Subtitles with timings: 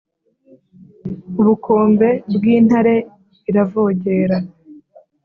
[1.39, 2.95] ubukombe bw’intare
[3.49, 4.37] iravogera